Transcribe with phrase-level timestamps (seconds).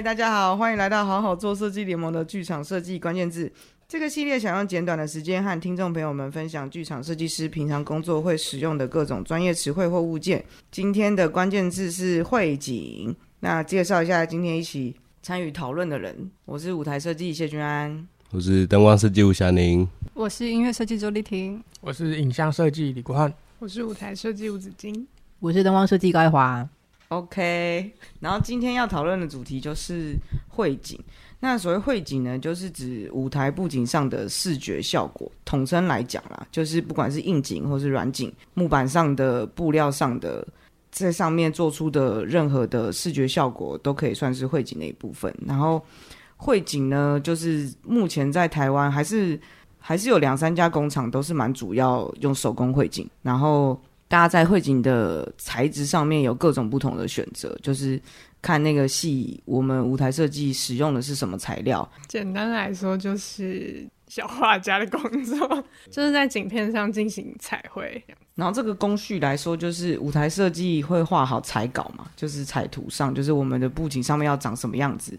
[0.00, 3.52] 嗨，大家好，欢迎来到好好做设计联盟的剧场设计关键字。
[3.86, 10.42] 这个系列想用简短的时间和听众朋友们分享剧场设计师平常工作会使用的各种专业词汇或物件。
[10.70, 13.14] 今天的关键字是绘景。
[13.40, 25.06] 那介绍一下今天一起参与讨论的人，我是舞台设计谢君安，我是灯光设计吴霞宁，我是音乐设计周丽婷，我是影像设计李国汉，我是舞台设计吴子金，
[25.40, 26.66] 我是灯光设计高爱华。
[27.10, 30.16] OK，然后今天要讨论的主题就是
[30.48, 30.96] 绘景。
[31.40, 35.30] 那所谓绘景呢，就是指舞台布景上的视觉效果。
[35.44, 40.46] 统称来讲啦，就是不管是硬景或是软景，木板上的、布料上的，
[40.92, 45.34] 在上面做出的任何的视觉效果，都可以算是绘景的一部分。
[45.44, 45.84] 然后
[46.36, 49.36] 绘景呢，就是目前在台湾还是
[49.80, 53.76] 还是有两三家工厂都是蛮主要用手工绘景，然后。
[54.10, 57.98] 大家在绘景的材质上面有各种不同的选择，就是
[58.42, 61.88] 看那个戏，我们舞台设计使用的是什么材料。
[62.08, 68.02] 简单来说，就是小画家的工作， 就是在景片上进行彩绘。
[68.34, 75.12] 然后这个工序来说，就是舞台设计会画好彩稿嘛，就是彩图上，就是我们的布景上面要长什么样子，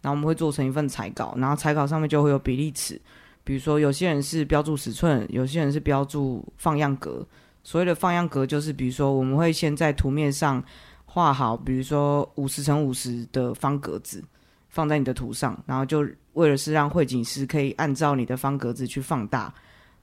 [0.00, 3.00] 然后我们会做成一份彩稿，然后彩稿上面就会有比例尺，
[3.42, 7.26] 比如说有些人是标注尺寸，有些人是标注放样格。
[7.66, 10.62] 所谓的放样格就是，比如说我们会先在图面上
[11.04, 14.22] 画好，比如说五十乘五十的方格子，
[14.68, 19.52] 放在你的图上，然后就为了是让绘景师可以按照你的方格子去放大，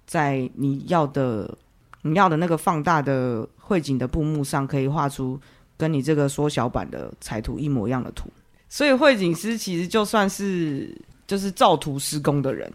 [0.05, 1.57] 在你要的
[2.01, 5.39] 你要的那个放大的绘景的布幕上，可以画出
[5.77, 8.29] 跟你这个缩小版的彩图一模一样的图。
[8.67, 10.93] 所以绘景师其实就算是
[11.25, 12.69] 就是照图施工的人。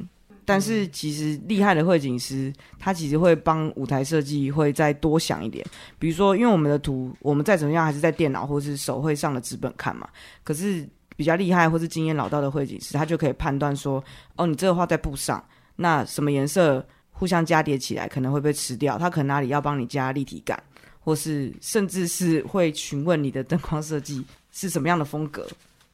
[0.49, 5.63] 但是其实厉害的绘景师，他其实会帮舞台设计会再多想一点。
[5.99, 10.09] 比如说，因为我们的图，我们再怎么样还是在电脑或是手绘上的纸本看嘛。
[10.43, 14.03] 可是比较厉害或是经验老道的绘景师，他就可以判断说，
[14.37, 15.45] 哦，你这个画在布上，
[15.77, 20.59] 那什么颜色互相加叠起来可能会被吃掉，他可能哪里要帮你加立体感，
[20.99, 25.47] 或是甚至是会询问你的灯光设计是什么样的风格。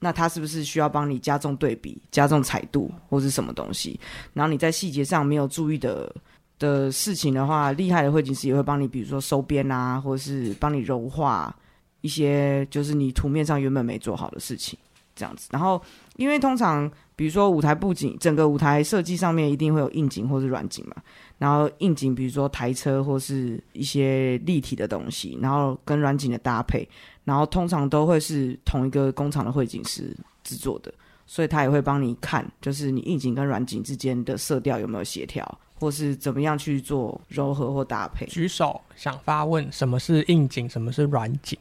[0.05, 3.99] 那他是不是需要帮你加重对比、加重彩度，或是什么东西？
[4.35, 6.15] 然后你在细节上没有注意的
[6.59, 11.57] 的事情的话，厉害的绘景师也会帮你，比如说收边啊，或者是帮你柔化
[12.03, 14.79] 一些，就是你图面上原本没做好的事情，
[15.15, 15.49] 这样子。
[15.53, 15.81] 然后，
[16.17, 20.97] 因为通常比如说舞台布景，整个舞台设计上面一定会有硬景或是软景嘛。
[21.39, 26.89] 然后硬景，比如说台车或是一些立体的东西，然后跟软景的搭配。
[27.25, 30.93] 然后通常都会是同一个工厂的绘景师制作的，
[31.25, 38.27] 所以他也会帮你看，就是你硬景跟软景之间的色调有没有协调，或是怎么样去做柔和或搭配。
[38.27, 40.69] 举手想发问：什么是硬景？
[40.69, 41.59] 什么是软景？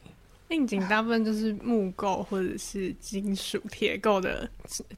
[0.54, 4.48] 硬景大部分就是木构或者是金属铁构的，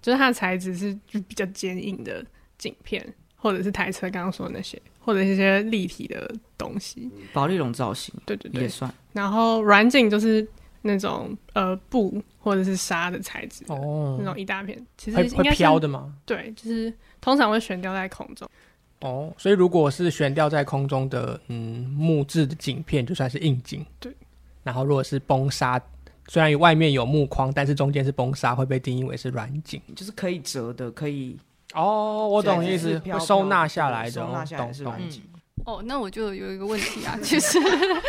[0.03, 2.25] 就是它的材质是就比较坚硬的
[2.59, 4.81] 景片，或者是台车刚刚说的那些。
[5.01, 6.29] 或者一些立体的
[6.59, 8.93] 东西，保利龙造型，对对对，也算。
[9.13, 10.45] 然后软景就是
[10.83, 16.13] 那种呃布或者是纱的材质哦，那种一大片，其实应该是飘的吗？
[16.27, 18.51] 对，就是通常会悬吊在空中。
[18.99, 23.87] 哦，所以如果是悬吊在空中的嗯木质的景片，就算是硬景。
[24.01, 24.13] 对。
[24.67, 25.81] 然后如果是崩沙，
[26.27, 31.39] 虽然外面有木框，但是中间是崩沙，会被定义为是软景，就是可以折的，可以。
[31.73, 35.23] 哦，我懂意思，会收纳下来的，收纳下来是软景。
[35.65, 37.61] 哦，那我就有一个问题啊，其 实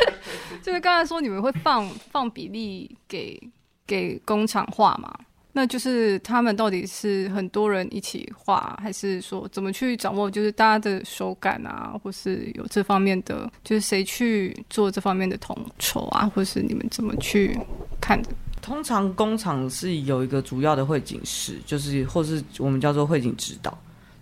[0.64, 3.40] 就是刚才说你们会放放比例给
[3.86, 5.14] 给工厂画嘛？
[5.58, 17.58] 那就是他们到底是很多人一起画，还是说怎么去掌握就是大家的手感啊，或是有这方面的，就是谁去做这方面的统筹啊，或是你们怎么去
[18.00, 18.22] 看？
[18.62, 23.76] 通常工厂是有一个主要的绘景师，就是或是我们叫做绘景指导，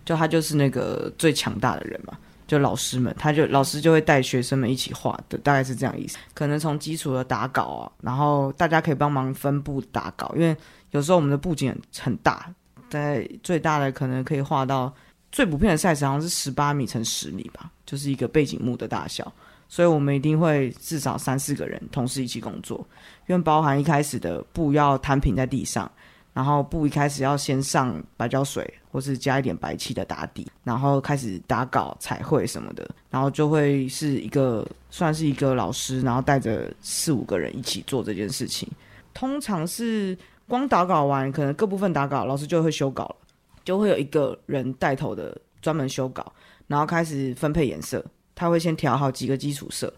[0.05, 2.14] 就他就是那个最强大的人嘛，
[2.47, 6.18] 就老师们，他就老师就会带学生们一起画的，大概是这样意思。
[6.33, 10.56] 可能从基础的打稿啊，然后大家可以帮忙分布打稿，因为
[10.92, 12.53] 有时候我们的布景很大，
[12.89, 14.94] 在最大的可能可以画到
[15.31, 19.31] 最普遍的 size 好像是十八米乘十米吧，就是一个背景幕的大小。
[19.68, 22.88] 所以我们一定会至少三四个人同时一起工作，
[23.27, 25.91] 因为包含一开始的布要摊平在地上，
[26.35, 38.69] 然后布一开始要先上白胶水，或是加一点白漆的打底，然后开始打稿、彩绘什么的，然后就会是一个算是一个老师，然后带着四五个人一起做这件事情。
[39.13, 43.15] 通常是光打稿完，可能各部分打稿，老师就会修稿了，
[43.63, 46.33] 就会有一个人带头的专门修稿，
[46.67, 48.05] 然后开始分配颜色。
[48.35, 49.93] 他会先调好几个基础色，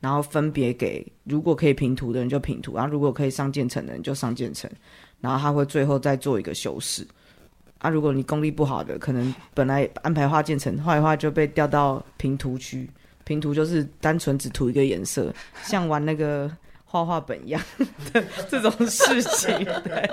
[0.00, 4.70] 然后分别给如果可以平涂的人就平涂，然后如果可以上渐层的人就上渐层，
[5.20, 7.06] 然后他会最后再做一个修饰。
[7.78, 12.90] 啊，如果你功力不好的，可能本来安排画渐层，画一画就被调到平涂区。
[13.24, 15.32] 平涂就是单纯只涂一个颜色，
[15.62, 16.50] 像玩那个
[16.84, 17.62] 画画本一样
[18.12, 19.54] 的 这种事情。
[19.84, 20.10] 对，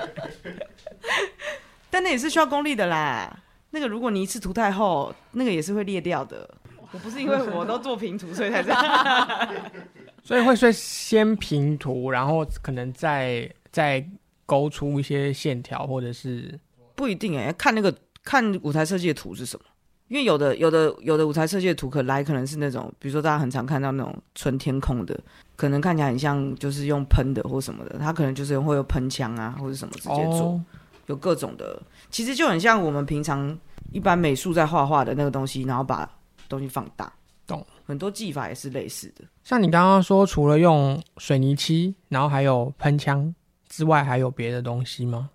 [1.89, 3.41] 但那也是需要功力的啦。
[3.71, 6.47] 那个如果你一次涂太厚，那个也是会裂掉的。
[6.91, 9.49] 我不是因为我都做平涂，所以才这样。
[10.21, 14.05] 所以会说先平涂，然后可能再再
[14.45, 16.59] 勾出一些线条，或者是。
[16.95, 17.93] 不一定哎、欸，看那个
[18.23, 19.65] 看舞台设计的图是什么，
[20.07, 25.19] 因为有的有的有的舞台设计的图可来可能是那种，比如说大家很常看到那种纯天空的，
[25.57, 30.63] 可能看起来很像就是用喷的或什么的，它可能就是会有喷枪啊或者什么直接做，哦、
[31.07, 33.59] 有各种的，其实就很像我们平常
[33.91, 36.09] 一般美术在画画的那个东西，然后把
[36.47, 37.11] 东西放大，
[37.45, 37.67] 懂？
[37.85, 39.25] 很多技法也是类似的。
[39.43, 43.35] 像你刚刚说，除了用水泥漆，然后还有喷枪
[43.75, 45.29] 之外，还有别的东西吗？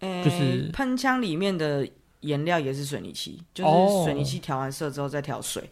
[0.00, 1.84] 就是喷枪里面的
[2.20, 5.68] 颜料也是水泥漆，就是水泥漆调完色之后再调水，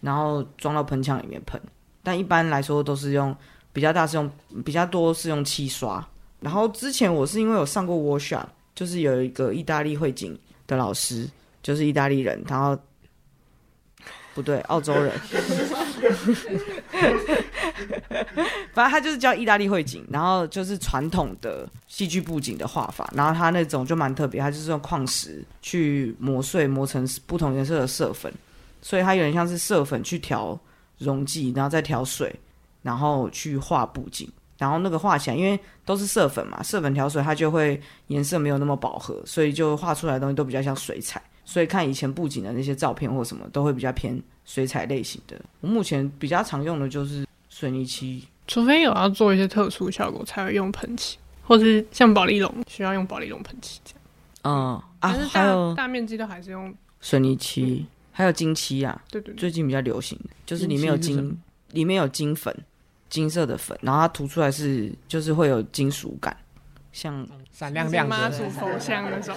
[0.00, 1.60] 然后装到喷枪里面喷。
[2.02, 3.36] 但一般来说都是用
[3.70, 4.30] 比较大，是用
[4.64, 6.02] 比较多是用漆刷。
[6.40, 11.28] 然后之前我是因为有上过 workshop，就是有一个意大利绘景的老师，
[11.62, 12.78] 就是意大利人，然后。
[14.34, 15.12] 不对，澳洲人。
[18.72, 28.32] 反正他就是叫意大利绘景，然后就是传统的戏剧布景的画法，然后他那种就蛮特别，他就是用矿石去磨碎，磨成不同颜色的色粉，
[28.82, 30.58] 所以它有点像是色粉去调
[30.98, 32.34] 溶剂，然后再调水，
[32.82, 41.20] 然后去画布景，然后那个画起来，因为都是色粉嘛，色粉调水，它就会颜色没有那么饱和，所以就画出来的东西都比较像水彩。
[41.44, 45.38] 所以看以前布景的那些照片或什么，都会比较偏水彩类型的。
[45.60, 54.00] 我目前比较常用的就是水泥漆，除非有要做一些特殊效果才会用喷漆，或是像保丽龙需要用保丽龙喷漆这样。
[54.42, 59.02] 嗯啊，是大大面积都还是用水泥漆，嗯、还有金漆啊。
[59.10, 61.36] 对对对，最近比较流行的就是里面有金，
[61.72, 62.56] 里面有金粉，
[63.10, 66.36] 金色的粉，然后它涂出来是就是会有金属感。
[66.92, 69.36] 像闪亮亮的妈祖佛像那种，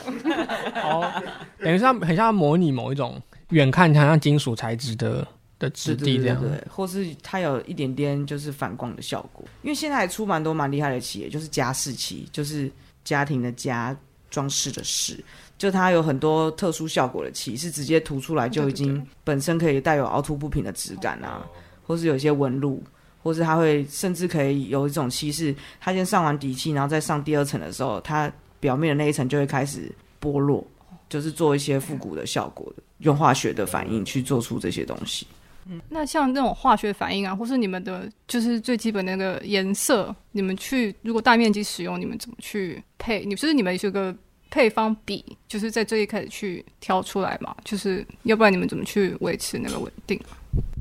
[0.76, 1.12] 哦，
[1.58, 9.44] 等于是很像模拟某一种远看好像金属材质的的质地这样，对，或是它有一点点就是反光的效果。
[9.62, 12.72] 因为现在还出蛮多蛮厉害的企业，就是家饰漆，就是
[13.04, 13.96] 家庭的家，
[14.30, 15.24] 装饰的饰，
[15.58, 21.46] 就它有很多特殊效果的漆，是直接涂出来就已经本身可以带有凹凸不平的质感啊，
[21.86, 22.84] 或是有一些纹路。
[23.22, 28.32] 或是它会甚至可以有一种漆是，它先上完底漆，然后再上第二层的时候，它
[28.62, 29.92] 表面的那一层就会开始
[30.22, 30.66] 剥落，
[31.10, 35.28] 就是做一些复古的效果的，用化学的反应去做出这些东西。
[35.72, 43.24] 嗯，那像那种化学反应啊，或是你们的就是最基本的那个颜色，你们去如果大面积使用，你们怎么去配？
[43.26, 44.16] 你就是你们有个
[44.50, 47.56] 配方比，就是在最一开始去挑出来嘛？
[47.64, 50.20] 就是要不然你们怎么去维持那个稳定？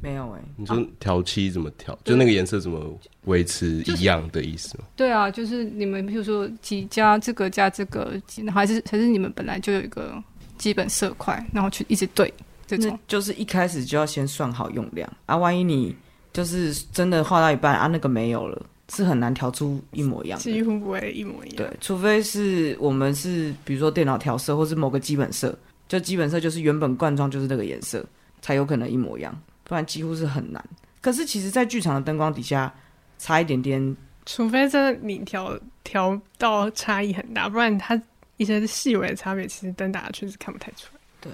[0.00, 1.92] 没有哎、欸，你说调漆怎么调？
[1.92, 4.84] 啊、就那个颜色怎么维持一样的意思吗？
[4.96, 8.18] 对啊，就是你们比如说几加这个加这个，
[8.54, 10.14] 还是还是你们本来就有一个
[10.58, 12.32] 基本色块，然后去一直对
[12.66, 12.98] 这种。
[13.08, 15.94] 就是一开始就要先算好用量啊，万一你
[16.32, 18.60] 就是真的画到一半啊，那个没有了，
[18.92, 21.56] 是很难调出一模一样的，几乎不会一模一样。
[21.56, 25.56] 对，除非是我们是比如说电脑调色，或是某个基本色，
[25.88, 28.04] 就基本色就是原本罐装就是那个颜色，
[28.42, 29.34] 才有可能一模一样。
[29.64, 30.64] 不然几乎是很难。
[31.00, 32.72] 可是其实，在剧场的灯光底下，
[33.18, 33.96] 差一点点，
[34.26, 38.00] 除非真的你调调到差异很大，不然它
[38.38, 41.00] 一些细微的差别，其实灯打下去是看不太出来。
[41.20, 41.32] 对。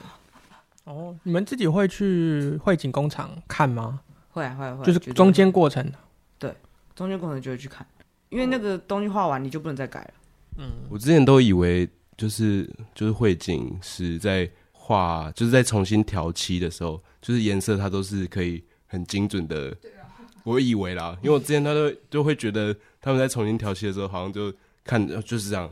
[0.83, 4.01] 哦，你们自己会去汇景工厂看吗？
[4.31, 4.85] 会啊，会啊，会。
[4.85, 5.89] 就是中间过程。
[6.39, 6.53] 对，
[6.97, 7.87] 中间过程就会去看，
[8.29, 10.15] 因为那个东西画完你就不能再改了。
[10.59, 17.01] 嗯，我之前都以为就是就是汇景是在画，就是在重新调漆的时候。
[17.23, 19.75] 就是颜色，它都是可以很精准的。
[20.43, 24.53] 我以为啦，因为我之前他都就会觉得他们在重新调漆的时候，好像就
[24.85, 25.71] 看就是这样，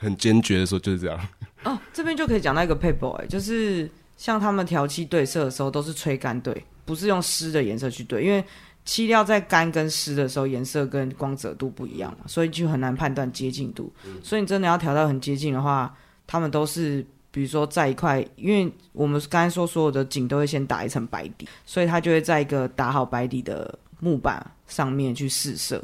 [0.00, 1.28] 很坚决的时候就是这样。
[1.62, 8.42] 哦，这边就可以讲到一个 paper 哎，就是像他们调漆对色的时候，都是吹干对，不是用湿的颜色去对，因为
[8.84, 13.92] 漆料在干跟湿的时候，颜色跟光泽度不一样嘛，所以就很难判断接近度。
[14.22, 15.94] 所以你真的要调到很接近的话，
[16.26, 17.06] 他们都是。
[17.32, 25.80] 比如说，在一块，因为我们刚才说所有的景都会先打一层白底，所以它就会在一个打好白底的木板上面去试色，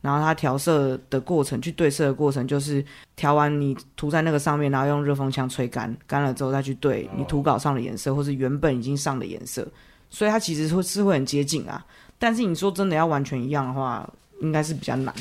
[0.00, 2.84] 然后它调色的过程，去对色的过程，就是
[3.16, 9.66] 调完你涂在那个上面，然后用热风枪吹干，干了之后再去对你涂稿上的颜色，或是原本已经上的颜色，
[10.08, 11.84] 所以它其实会是会很接近啊。
[12.18, 14.08] 但是你说真的要完全一样的话，
[14.40, 15.14] 应该是比较难，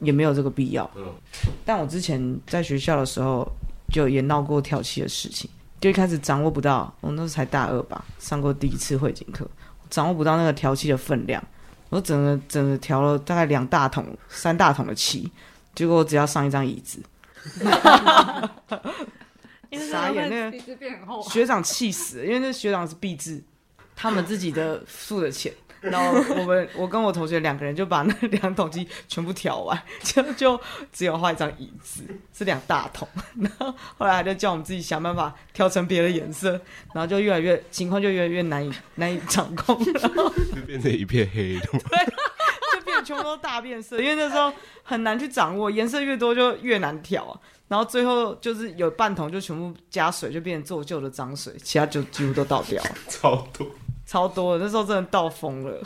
[0.00, 0.88] 也没有这个必要。
[1.64, 3.46] 但我之前在学校的时候，
[3.92, 5.48] 就也闹过调漆的事情，
[5.80, 9.48] 就一开始掌握不到，我那时候才大二吧，上过第一次会景课，
[9.90, 11.42] 掌握不到那个调漆的分量，
[11.94, 15.30] 我整个整个调了大概两大桶、三大桶的漆，
[15.76, 17.00] 结果我只要上一张椅子。
[19.90, 20.58] 傻眼，那个
[21.30, 23.40] 学长气死了，因为那学长是毕制，
[23.94, 25.52] 他们自己的付的钱，
[25.90, 30.60] 然后我们我跟我同学两个人就把那两桶漆全部调完，就就
[30.92, 32.02] 只有画一张椅子，
[32.36, 33.06] 是两大桶，
[33.38, 36.52] 然后后来他就叫我们自己想办法调成别的颜色，
[36.92, 42.06] 然后就越来越情况就越来越难以难以掌控，然 后就变成一片黑的，对，
[42.72, 47.38] 就变成全部都大变色，因为那时候很难去掌握，颜色越多就越难调啊。
[47.66, 53.66] 然后最后就是有半桶就全部加水，就变成做旧的脏水，其他就几乎都倒掉了， 超多，
[54.14, 54.64] 超多的。
[54.64, 55.82] 那时候真的到疯了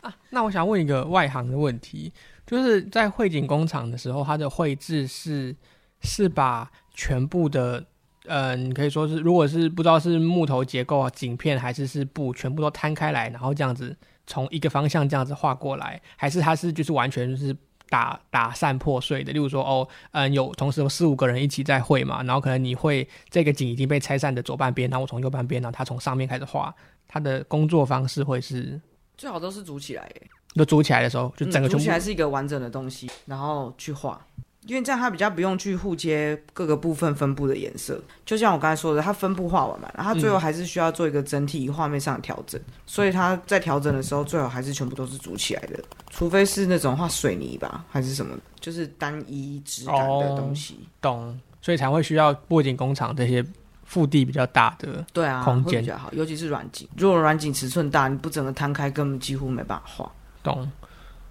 [0.00, 0.14] 啊！
[0.30, 2.12] 那我想问一个外行的问题，
[2.46, 5.56] 就是在汇景工厂的时候，它的绘制是
[6.00, 7.84] 是把全部的，
[8.26, 17.56] 嗯、你可以说是，如果是不知道是木头结构啊、景片还是是布，全部都摊开来，然后这样子从一个方向这样子画过来，还是它是就是完全就是。
[17.88, 26.74] 打打散破碎的，例如说哦，嗯，有同时有四五个人一起在绘嘛，然后可能你会这个景已经被拆散的左半边，然后我从右半边，然后他从上面开始画，
[27.06, 28.80] 他的工作方式会是
[29.16, 30.10] 最好都是组起来，
[30.54, 34.20] 就组起来的时候就整个组、嗯、起来是一个完整的东西，然后去画。
[34.66, 45.78] 因为这样它比较不用去互接各个部分分布的颜色，就像我刚才说的，它分布画完嘛，然后它最后还是需要做一个整体画面上的调整，嗯、所以它在调整的时候最好还是全部都是组起来的，
[46.10, 50.74] 除非是那种画水泥吧，还是什么，就是单一质感的东西。
[50.74, 53.44] 哦、懂，所以才会需要布景工厂这些
[53.84, 60.12] 腹地比较大的对啊空间比较好，尤其是软景，如果软景尺寸大，你不整个摊开，根本几乎没办法画。
[60.42, 60.70] 懂。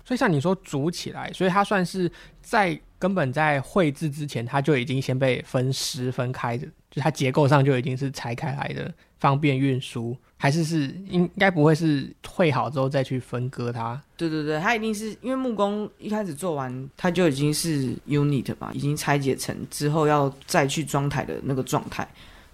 [0.05, 2.11] 所以像你说组起来，所以它算是
[2.41, 14.01] 在根本在绘制之前，它就已经先被分尸分开的，就它结构上就已经是拆开来的，方便运输，还是是应该不会是绘好之后再去分割它？
[14.15, 22.07] 对对对，它一定是因为木工一开始做完，它就已经是 unit 嘛，已经拆解成之后要再去装台的那个状态。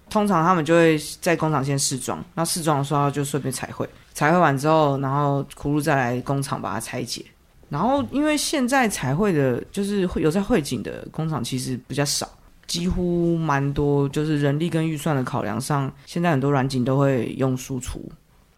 [0.08, 7.24] 通常他们就会在工厂先试装，那试装的时候就顺便彩绘，彩绘完之后，然后葫芦再来工厂把它拆解。
[7.70, 12.28] 然后，因为现在彩绘的，就是会有在绘景的工厂，其实比较少，
[12.66, 18.02] 几乎蛮多，就是人力跟预算的考量上，现在很多软景都会用输出。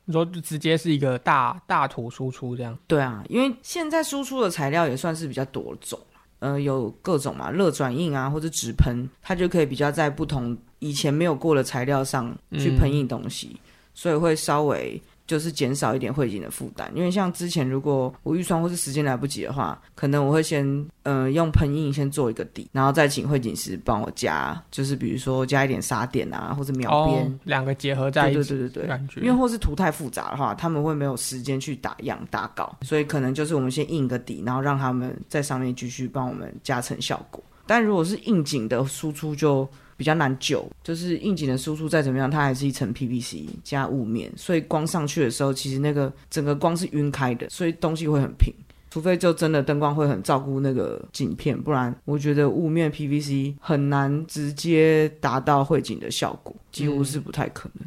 [0.06, 2.76] 你说就直接是一个大大图输出这样？
[2.86, 5.98] 对啊，因为现在输出的材料也算是比较多种，
[6.38, 13.58] 呃，有各种嘛，热转印啊，或者纸喷，它就可以比较在不同以前没有过的材料上去喷印东西，嗯、
[13.92, 15.00] 所以会稍微。
[15.32, 20.62] 就是减少一点绘景的负担，因为像之前如果我预算或是时间来不及的话，可能我会先
[21.04, 37.42] 嗯、呃、用喷印先做一个底，然后再请绘景师帮我加，就是比如说加一点沙点啊或者描边，哦、两个结合在一起，对对对对对，因为或是图太复杂的话，他们会没有时间去打样打稿，所以可能就是我们先印个底，然后让他们在上面继续帮我们加成效果。
[37.66, 39.66] 但如果是应景的输出就。
[40.02, 48.52] 比较难救，就是应景的输出再怎么样，它还是一层 PVC 加雾面，所以光上去的时候，其实那个整个光是晕开的，所以东西会很平。
[48.90, 57.86] 除非就真的灯光会很照顾那个景片，不然我觉得雾面 PVC 很难直接达到绘景的效果，几乎是不太可能。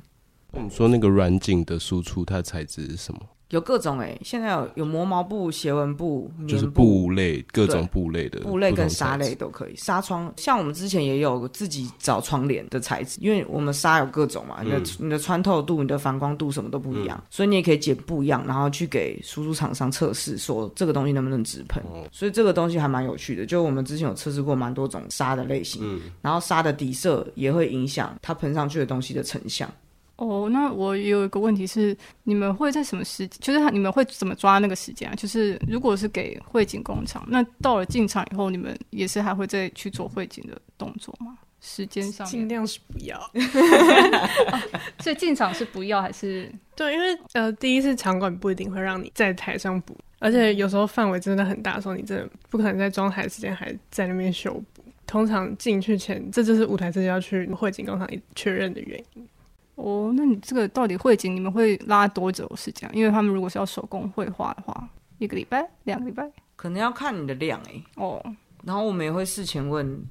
[0.54, 3.20] 那、嗯、你说那个软景的输出，它材质是什么？
[3.50, 7.06] 有各种哎、欸，现在有有磨毛布、斜纹布、布，就是布。
[7.16, 9.76] 类各种布类的布类跟纱类都可以。
[9.76, 10.34] 纱窗。
[10.36, 21.82] 像我们之前也有自己找窗帘的材质，因为我们纱有各种嘛，你的、嗯、你的穿透度、你的反光度什么都不一样，嗯、所以你也可以剪不一样，然后去给输出厂商测试，说这个东西能不能直喷。
[21.84, 29.72] 哦、所以这个东西还蛮有趣的，就我们之前有测试过蛮多种纱的类型，嗯、然后纱的底色也会影响它喷上去的东西的成像。
[30.18, 35.16] 哦，那我有一个问题是，你们会在什么时，就是你们会怎么抓那个时间啊？
[35.16, 41.38] 就是如果是给汇景工厂，那到了进场以后，你们也是还会再去做汇景的动作吗？
[41.62, 43.18] 时间上尽量是不要，
[44.52, 44.64] 啊、
[45.02, 46.50] 所以进场是不要还是？
[46.76, 54.84] 对，因为呃，第一次场馆不一定会让你在台上补，而且有时候范围真的很大的时候，你真的不可能在装台时间还在那边修补。
[55.08, 59.28] 通常进去前，这就是舞台设计要去汇景工厂确认的原因。
[59.76, 62.90] 哦，那你这个到底绘景你们会拉多久时间？
[62.94, 67.84] 因为他们如果是要手工绘画的话，一个礼拜、两个礼拜，可能要看你的量哎、欸。
[67.96, 68.24] 哦，
[68.64, 70.02] 然后我们也会事前问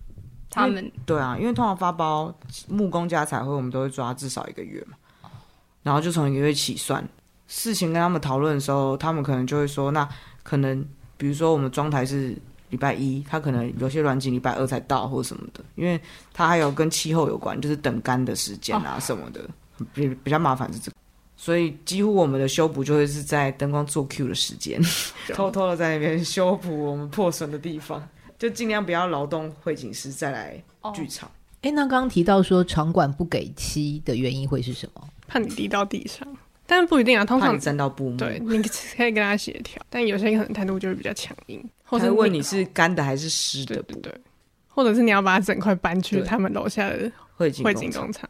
[0.51, 0.91] 他们。
[1.07, 2.35] 对啊，因为通常发包
[2.69, 4.97] 木工加彩绘，我们都会抓至少一个月嘛。
[5.83, 7.07] 然后就从一个月起算，
[7.47, 10.09] 事情跟他们讨论的时候，他们可能就会说，那
[10.43, 12.37] 可能比如说我们装台是
[12.75, 16.01] 礼拜一，他可能有些软景礼拜二才到或者什么的，因为
[16.33, 19.41] 他还有跟气候有关，就是等干的时间啊什么的，
[19.95, 20.97] 比比较麻烦是这个。
[21.37, 24.81] 所以几乎我们的修补就会是在灯光做 Q 的时间，
[25.35, 28.03] 偷偷的在那边修补我们破损的地方，
[28.39, 30.63] 就尽量不要劳动会景师再来
[30.95, 31.31] 剧场。
[31.63, 35.09] 哎、哦，那刚刚提到说场馆不给漆的原因会是什么？
[35.27, 36.27] 怕你滴到地上，
[36.67, 37.25] 但不一定啊。
[37.25, 44.21] 通常沾到布幕，对，你可以跟他协调，但有些人可能态度就会比较强硬，或者问你是干的还是湿的布，对，对，对，
[44.69, 48.29] 或者是你要把它整块搬去他们楼下的汇景会景工厂。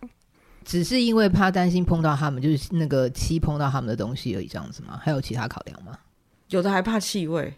[0.65, 4.99] 只是因为怕担心碰到他们，就是那个漆碰到他们的东西而已，这样子吗？
[5.03, 5.99] 还有其他考量吗？
[6.49, 7.53] 有的还怕气味，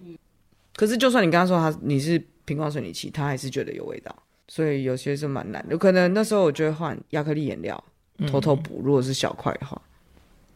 [0.75, 4.15] 可是就算你跟他说他你是平光水泥漆，他还是觉得有味道，
[4.49, 5.73] 所以有些是蛮难的。
[5.73, 7.83] 有可能那时候我就会换亚克力颜料，
[8.27, 9.81] 偷偷补，如果是小块的话。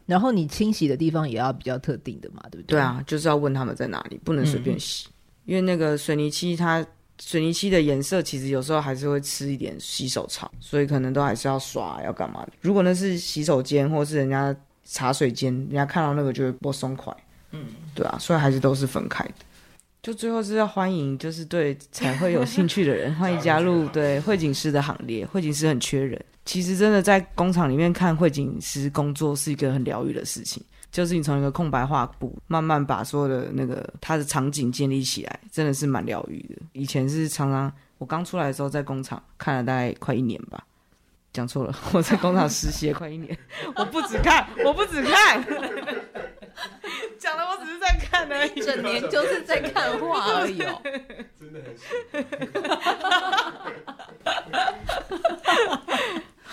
[0.06, 2.76] 然后你清洗的地方也要比较特定的嘛，对不对？
[2.76, 5.12] 对啊，就是要问他们在哪里，不能随便洗，嗯、
[5.50, 6.86] 因为那个水泥漆它。
[7.22, 12.52] 水泥漆的颜色其实有时候还是会吃一点洗手槽，所以可能都还是要刷，要干嘛的。
[12.62, 17.14] 如果那是洗手间或是人家茶水间，人家看到那个就会不松快。
[17.50, 19.34] 嗯，对啊，所以还是都是分开的。
[20.02, 25.26] 就最后是要欢迎，就是对彩绘有兴趣的人， 欢迎加入对绘景师的行列。
[25.26, 30.62] 绘景师很缺人，其实真的在工厂里面看绘景师工作是一个很疗愈的事情。
[30.90, 36.56] 就是你从一个空白画布，慢慢把所有的那个它的场景建立起来，真的是蛮疗愈的。
[36.72, 40.64] 以前是常常我刚出来的时候在工厂看了大概快一年吧，
[41.32, 43.38] 讲错了，我在工厂实习了快一年，
[43.76, 45.44] 我不止看，我不止看，
[47.18, 50.82] 讲的我只是在看而已，整年就是在看画而已哦，
[51.38, 51.74] 真的很。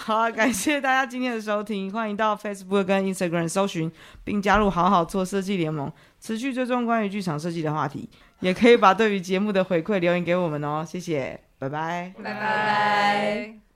[0.08, 3.91] 好，感谢大家今天的收听，欢迎到 Facebook 跟 Instagram 搜寻，
[4.24, 5.91] 并加入好好做设计联盟，
[6.22, 13.66] 持续追踪关于剧场设计的话题，也可以把对于节目的回馈留言给我们哦，谢谢，拜拜，拜拜。